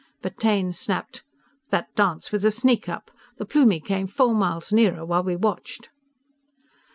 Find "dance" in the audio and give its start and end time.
1.95-2.31